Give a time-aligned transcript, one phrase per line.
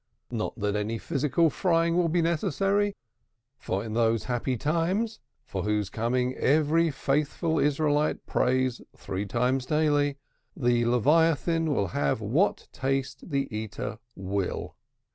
[0.31, 2.95] Not that any physical frying will be necessary,
[3.59, 9.69] for in those happy times (for whose coming every faithful Israelite prays three times a
[9.69, 10.15] day),
[10.57, 14.75] the Leviathan will have what taste the eater will.